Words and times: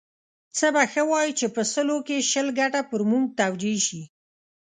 څه 0.57 0.67
به 0.73 0.83
ښه 0.91 1.03
وای 1.11 1.29
چې 1.39 1.45
په 1.55 1.61
سلو 1.73 1.97
کې 2.07 2.27
شل 2.31 2.47
ګټه 2.59 2.81
پر 2.89 3.01
موږ 3.09 3.25
توجیه 3.39 3.79
شي. 3.87 4.01